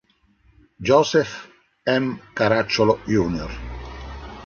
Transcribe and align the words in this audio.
Joseph 0.89 1.33
M. 1.85 2.19
Caracciolo 2.33 2.99
Jr. 3.05 3.51